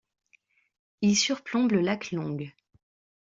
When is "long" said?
2.11-2.37